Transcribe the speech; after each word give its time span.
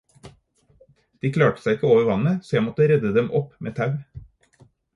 De 1.25 1.31
klarte 1.35 1.61
seg 1.65 1.75
ikke 1.77 1.89
over 1.91 2.09
vannet, 2.09 2.41
så 2.49 2.57
jeg 2.57 2.65
måtte 2.69 2.89
redde 2.95 3.15
dem 3.19 3.31
opp 3.41 3.53
med 3.69 3.79
tau. 3.83 3.89